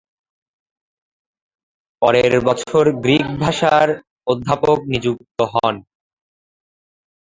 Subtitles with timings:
[2.01, 3.89] পরের বছর গ্রিক ভাষার
[4.27, 5.75] অধ্যাপক নিযুক্ত হন।